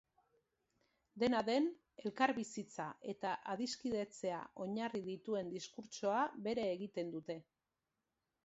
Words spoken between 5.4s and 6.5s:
diskurtsoa